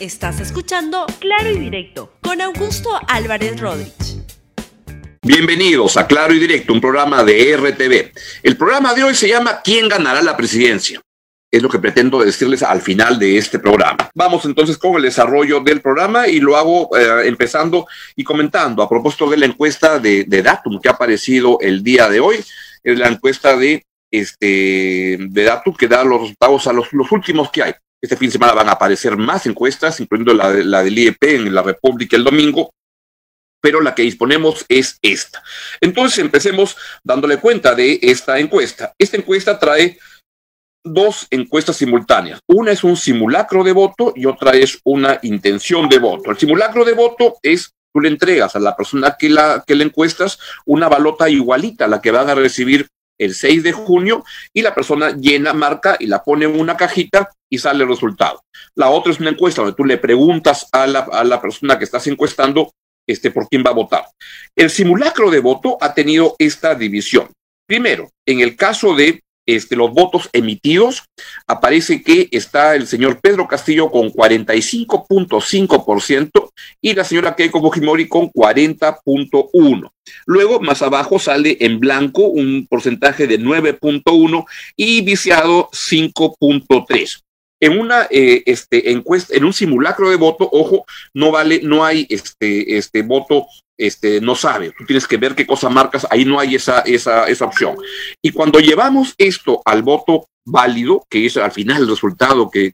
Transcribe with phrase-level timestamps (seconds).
[0.00, 4.18] Estás escuchando Claro y Directo con Augusto Álvarez Rodríguez.
[5.22, 8.12] Bienvenidos a Claro y Directo, un programa de RTV.
[8.44, 11.00] El programa de hoy se llama ¿Quién ganará la presidencia?
[11.50, 14.08] Es lo que pretendo decirles al final de este programa.
[14.14, 18.88] Vamos entonces con el desarrollo del programa y lo hago eh, empezando y comentando a
[18.88, 22.36] propósito de la encuesta de, Datum que ha aparecido el día de hoy.
[22.84, 27.50] Es la encuesta de, este, de Datum que da los resultados a los, los últimos
[27.50, 27.74] que hay.
[28.00, 31.54] Este fin de semana van a aparecer más encuestas, incluyendo la, la del IEP en
[31.54, 32.70] la República el domingo,
[33.60, 35.42] pero la que disponemos es esta.
[35.80, 38.92] Entonces empecemos dándole cuenta de esta encuesta.
[38.98, 39.98] Esta encuesta trae
[40.84, 42.40] dos encuestas simultáneas.
[42.46, 46.30] Una es un simulacro de voto y otra es una intención de voto.
[46.30, 49.84] El simulacro de voto es tú le entregas a la persona que la que le
[49.84, 54.62] encuestas una balota igualita a la que van a recibir el 6 de junio y
[54.62, 58.42] la persona llena, marca y la pone en una cajita y sale el resultado.
[58.74, 61.84] La otra es una encuesta donde tú le preguntas a la, a la persona que
[61.84, 62.72] estás encuestando
[63.06, 64.04] este, por quién va a votar.
[64.54, 67.28] El simulacro de voto ha tenido esta división.
[67.66, 71.04] Primero, en el caso de este, los votos emitidos,
[71.46, 76.50] aparece que está el señor Pedro Castillo con 45.5%
[76.82, 79.90] y la señora Keiko Fujimori con 40.1%.
[80.26, 84.44] Luego, más abajo, sale en blanco un porcentaje de 9.1
[84.76, 87.22] y viciado 5.3
[87.60, 92.06] en una eh, este, encuesta, en un simulacro de voto, ojo, no vale, no hay
[92.08, 96.40] este, este voto, este, no sabe, tú tienes que ver qué cosa marcas, ahí no
[96.40, 97.76] hay esa, esa, esa opción.
[98.22, 102.72] Y cuando llevamos esto al voto válido, que es al final el resultado que,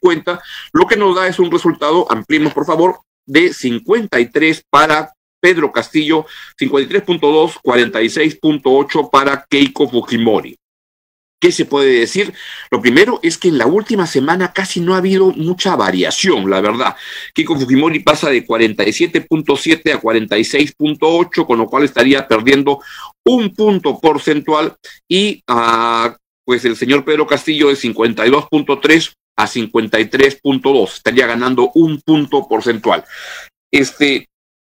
[0.00, 0.40] cuenta,
[0.72, 6.26] lo que nos da es un resultado, ampliemos por favor, de 53 para Pedro Castillo,
[6.58, 10.56] 53.2, 46.8 para Keiko Fujimori.
[11.40, 12.34] ¿Qué se puede decir?
[12.70, 16.60] Lo primero es que en la última semana casi no ha habido mucha variación, la
[16.60, 16.96] verdad.
[17.32, 22.80] Kiko Fujimori pasa de 47.7 a 46.8, con lo cual estaría perdiendo
[23.24, 24.76] un punto porcentual
[25.08, 32.48] y ah, pues el señor Pedro Castillo de 52.3 a 53.2, estaría ganando un punto
[32.48, 33.04] porcentual.
[33.70, 34.26] Este,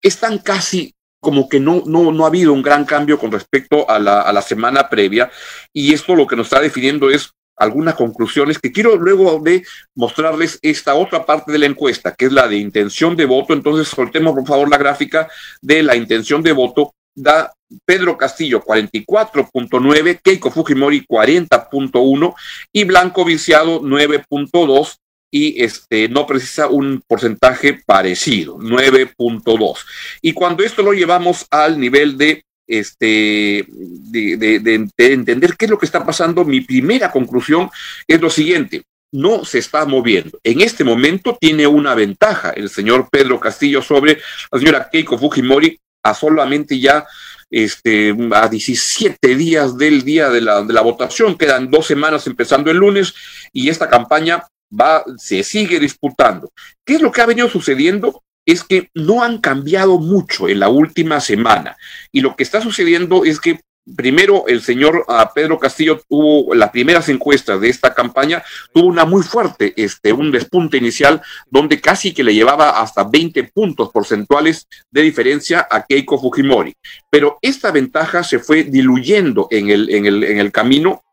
[0.01, 3.97] están casi como que no, no, no ha habido un gran cambio con respecto a
[3.97, 5.31] la, a la semana previa
[5.71, 9.63] y esto lo que nos está definiendo es algunas conclusiones que quiero luego de
[9.95, 13.53] mostrarles esta otra parte de la encuesta, que es la de intención de voto.
[13.53, 15.29] Entonces, soltemos por favor la gráfica
[15.61, 16.93] de la intención de voto.
[17.15, 17.53] Da
[17.85, 22.33] Pedro Castillo 44.9, Keiko Fujimori 40.1
[22.71, 24.97] y Blanco Viciado 9.2
[25.33, 29.79] y este, no precisa un porcentaje parecido, 9.2.
[30.21, 35.87] Y cuando esto lo llevamos al nivel de, este, de, entender qué es lo que
[35.87, 37.71] está pasando, mi primera conclusión
[38.07, 38.83] es lo siguiente.
[39.11, 40.39] No se está moviendo.
[40.43, 44.19] En este momento tiene una ventaja el señor Pedro Castillo sobre
[44.51, 47.07] la señora Keiko Fujimori a solamente ya
[47.49, 51.35] este, a 17 días del día de la, de la votación.
[51.39, 53.15] Quedan dos semanas empezando el lunes
[53.51, 54.43] y esta campaña
[54.79, 56.51] va, se sigue disputando.
[56.85, 58.23] ¿Qué es lo que ha venido sucediendo?
[58.45, 61.77] Es que no han cambiado mucho en la última semana.
[62.11, 63.61] Y lo que está sucediendo es que
[63.95, 69.05] primero el señor ah, Pedro Castillo tuvo las primeras encuestas de esta campaña, tuvo una
[69.05, 74.67] muy fuerte, este, un despunte inicial donde casi que le llevaba hasta 20 puntos porcentuales
[74.89, 76.73] de diferencia a Keiko Fujimori.
[77.09, 81.03] Pero esta ventaja se fue diluyendo en el, en el, en el camino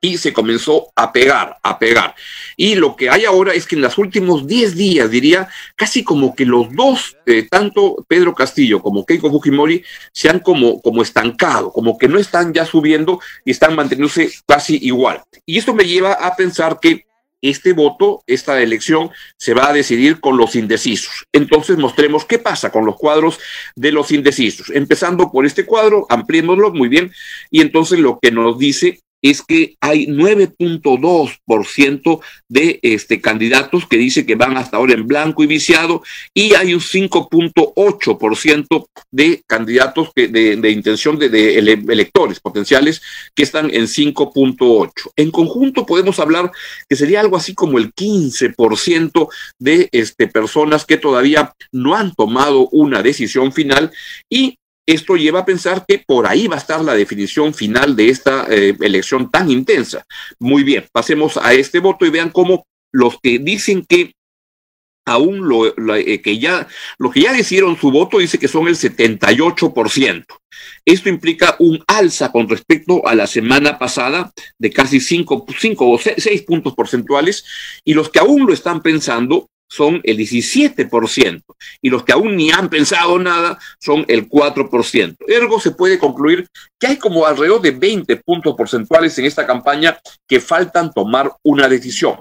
[0.00, 2.14] y se comenzó a pegar, a pegar.
[2.56, 6.34] Y lo que hay ahora es que en los últimos 10 días, diría, casi como
[6.34, 11.70] que los dos, eh, tanto Pedro Castillo como Keiko Fujimori, se han como, como estancado,
[11.72, 15.22] como que no están ya subiendo y están manteniéndose casi igual.
[15.44, 17.06] Y esto me lleva a pensar que
[17.42, 21.26] este voto, esta elección, se va a decidir con los indecisos.
[21.32, 23.38] Entonces mostremos qué pasa con los cuadros
[23.74, 24.70] de los indecisos.
[24.70, 27.12] Empezando por este cuadro, ampliémoslo muy bien,
[27.50, 34.26] y entonces lo que nos dice es que hay 9.2% de este, candidatos que dice
[34.26, 36.02] que van hasta ahora en blanco y viciado
[36.34, 43.02] y hay un 5.8% de candidatos que, de, intención de, de, electores potenciales
[43.34, 44.92] que están en 5.8.
[45.16, 46.50] En conjunto podemos hablar
[46.88, 49.28] que sería algo así como el 15%
[49.58, 53.90] de este, personas que todavía no han tomado una decisión final
[54.28, 54.56] y
[54.86, 58.46] esto lleva a pensar que por ahí va a estar la definición final de esta
[58.48, 60.04] eh, elección tan intensa.
[60.38, 64.14] Muy bien, pasemos a este voto y vean cómo los que dicen que
[65.06, 65.66] aún lo,
[65.96, 66.68] eh, que ya,
[66.98, 70.24] lo que ya decidieron su voto dice que son el 78%.
[70.84, 75.98] Esto implica un alza con respecto a la semana pasada de casi 5, 5 o
[75.98, 77.44] 6 puntos porcentuales
[77.84, 81.42] y los que aún lo están pensando son el 17%
[81.80, 85.16] y los que aún ni han pensado nada son el 4%.
[85.28, 89.98] Ergo se puede concluir que hay como alrededor de 20 puntos porcentuales en esta campaña
[90.26, 92.16] que faltan tomar una decisión.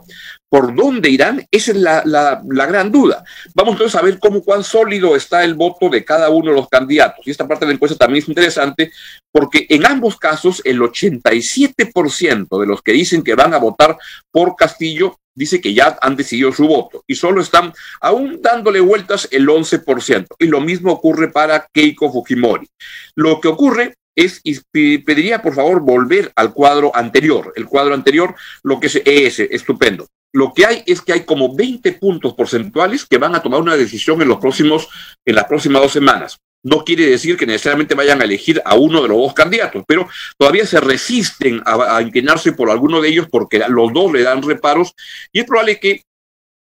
[0.48, 1.46] ¿Por dónde irán?
[1.52, 3.24] Esa es la, la, gran duda.
[3.54, 6.68] Vamos entonces a ver cómo cuán sólido está el voto de cada uno de los
[6.68, 7.26] candidatos.
[7.26, 8.92] Y esta parte de la encuesta también es interesante
[9.32, 13.98] porque en ambos casos el 87% de los que dicen que van a votar
[14.32, 17.72] por Castillo dice que ya han decidido su voto y solo están
[18.02, 20.28] aún dándole vueltas el 11%.
[20.38, 22.68] Y lo mismo ocurre para Keiko Fujimori.
[23.16, 24.60] Lo que ocurre es, y
[25.00, 27.54] pediría por favor volver al cuadro anterior.
[27.56, 30.08] El cuadro anterior, lo que es ese, estupendo.
[30.34, 33.78] Lo que hay es que hay como 20 puntos porcentuales que van a tomar una
[33.78, 34.90] decisión en los próximos,
[35.26, 36.38] en las próximas dos semanas.
[36.64, 40.08] No quiere decir que necesariamente vayan a elegir a uno de los dos candidatos, pero
[40.38, 44.94] todavía se resisten a, inclinarse por alguno de ellos porque los dos le dan reparos
[45.32, 46.04] y es probable que,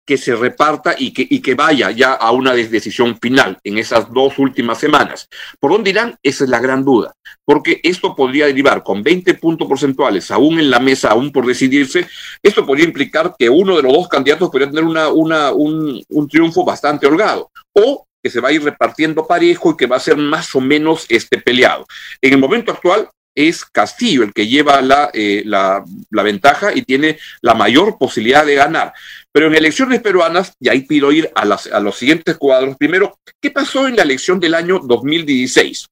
[0.06, 4.10] que se reparta y que, y que vaya ya a una decisión final en esas
[4.10, 5.28] dos últimas semanas.
[5.60, 6.16] ¿Por dónde irán?
[6.22, 10.70] Esa es la gran duda, porque esto podría derivar con 20 puntos porcentuales aún en
[10.70, 12.08] la mesa, aún por decidirse,
[12.42, 16.28] esto podría implicar que uno de los dos candidatos podría tener una, una, un, un
[16.28, 17.50] triunfo bastante holgado.
[17.74, 20.60] O que se va a ir repartiendo parejo y que va a ser más o
[20.60, 21.86] menos este, peleado.
[22.20, 27.18] En el momento actual es Castillo el que lleva la, eh, la, ventaja y tiene
[27.40, 28.92] la mayor posibilidad de ganar.
[29.32, 32.76] Pero en elecciones peruanas, y ahí pido ir a, las, a los siguientes cuadros.
[32.76, 35.86] Primero, ¿qué pasó en la elección del año 2016?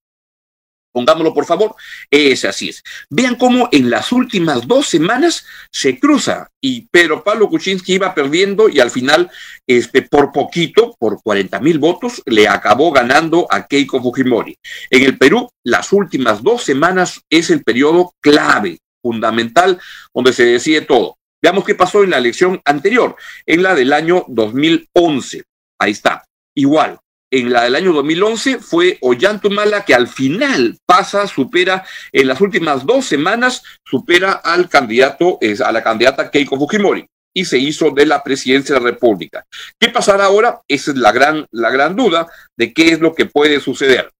[0.92, 1.74] Pongámoslo por favor,
[2.10, 2.82] es así es.
[3.08, 8.68] Vean cómo en las últimas dos semanas se cruza y Pedro Pablo Kuczynski iba perdiendo
[8.68, 9.30] y al final,
[9.66, 14.56] este, por poquito, por 40 mil votos, le acabó ganando a Keiko Fujimori.
[14.90, 19.80] En el Perú, las últimas dos semanas es el periodo clave, fundamental,
[20.14, 21.16] donde se decide todo.
[21.42, 23.16] Veamos qué pasó en la elección anterior,
[23.46, 25.42] en la del año 2011.
[25.78, 26.24] Ahí está.
[26.54, 26.98] Igual,
[27.30, 32.84] en la del año 2011 fue Ollantumala que al final pasa, supera, en las últimas
[32.84, 38.22] dos semanas, supera al candidato, a la candidata Keiko Fujimori y se hizo de la
[38.22, 39.44] presidencia de la República.
[39.78, 40.60] ¿Qué pasará ahora?
[40.66, 44.10] Esa es la gran, la gran duda de qué es lo que puede suceder.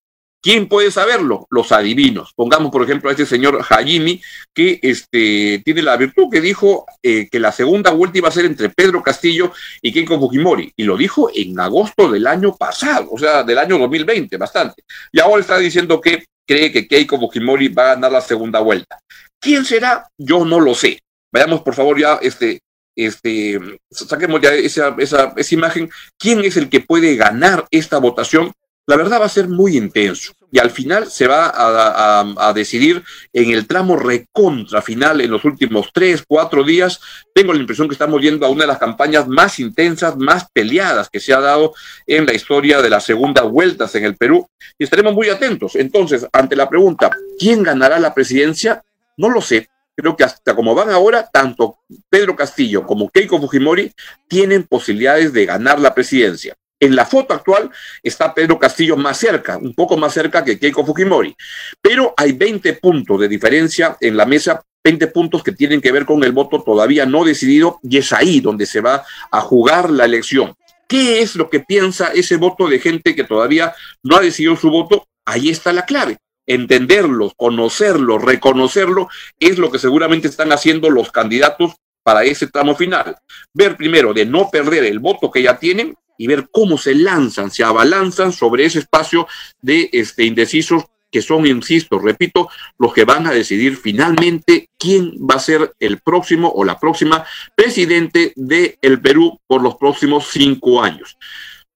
[0.43, 1.47] ¿Quién puede saberlo?
[1.51, 2.33] Los adivinos.
[2.35, 4.23] Pongamos, por ejemplo, a este señor Hajimi,
[4.55, 8.47] que este, tiene la virtud que dijo eh, que la segunda vuelta iba a ser
[8.47, 9.53] entre Pedro Castillo
[9.83, 10.73] y Keiko Fujimori.
[10.77, 14.83] Y lo dijo en agosto del año pasado, o sea, del año 2020, bastante.
[15.13, 18.99] Y ahora está diciendo que cree que Keiko Fujimori va a ganar la segunda vuelta.
[19.39, 20.09] ¿Quién será?
[20.17, 21.01] Yo no lo sé.
[21.33, 22.61] Vayamos, por favor, ya, este,
[22.97, 23.61] este,
[23.91, 25.91] saquemos ya esa, esa, esa imagen.
[26.19, 28.53] ¿Quién es el que puede ganar esta votación?
[28.87, 33.51] La verdad va a ser muy intenso y al final se va a, decidir en
[33.51, 37.01] el tramo recontra final en los últimos tres, cuatro días.
[37.33, 41.09] Tengo la impresión que estamos yendo a una de las campañas más intensas, más peleadas
[41.09, 41.75] que se ha dado
[42.07, 44.49] en la historia de las segundas vueltas en el Perú
[44.79, 45.77] y estaremos muy atentos.
[45.77, 48.83] Entonces, ante la pregunta, ¿quién ganará la presidencia?
[49.17, 49.69] No lo sé.
[49.95, 51.79] Creo que hasta como van ahora, tanto
[52.09, 53.93] Pedro Castillo como Keiko Fujimori
[54.27, 56.57] tienen posibilidades de ganar la presidencia.
[56.81, 57.71] En la foto actual
[58.03, 61.37] está Pedro Castillo más cerca, un poco más cerca que Keiko Fujimori,
[61.81, 66.07] pero hay 20 puntos de diferencia en la mesa 20 puntos que tienen que ver
[66.07, 70.07] con el voto todavía no decidido y es ahí donde se va a jugar la
[70.07, 70.55] elección.
[70.89, 74.71] ¿Qué es lo que piensa ese voto de gente que todavía no ha decidido su
[74.71, 75.07] voto?
[75.27, 76.17] Ahí está la clave.
[76.47, 79.09] Entenderlo, conocerlo, reconocerlo,
[79.39, 81.75] es lo que seguramente están haciendo los candidatos
[82.11, 83.15] para ese tramo final.
[83.55, 87.53] Ver primero de no perder el voto que ya tienen y ver cómo se lanzan,
[87.53, 89.29] se abalanzan sobre ese espacio
[89.63, 92.49] de este, indecisos que son, insisto, repito,
[92.81, 97.25] los que van a decidir finalmente quién va a ser el próximo o la próxima
[97.55, 101.17] presidente del el Perú por los próximos cinco años.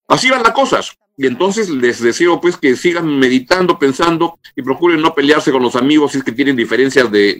[0.09, 0.97] Así van las cosas.
[1.17, 5.77] Y entonces les deseo pues que sigan meditando, pensando y procuren no pelearse con los
[5.77, 7.37] amigos si es que tienen diferencias de,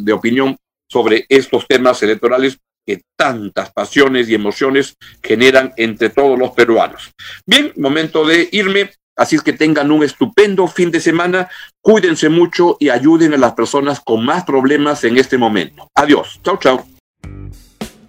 [0.00, 0.56] de opinión
[0.88, 7.12] sobre estos temas electorales que tantas pasiones y emociones generan entre todos los peruanos.
[7.44, 8.92] Bien, momento de irme.
[9.18, 11.48] Así es que tengan un estupendo fin de semana,
[11.80, 15.88] cuídense mucho y ayuden a las personas con más problemas en este momento.
[15.94, 16.38] Adiós.
[16.44, 16.84] Chau, chau.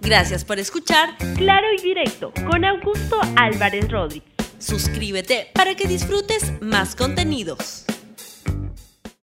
[0.02, 4.28] Gracias por escuchar Claro y Directo con Augusto Álvarez Rodríguez.
[4.58, 7.84] Suscríbete para que disfrutes más contenidos.